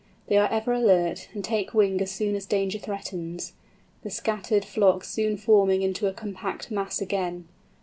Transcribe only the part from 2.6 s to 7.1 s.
threatens, the scattered flock soon forming into a compact mass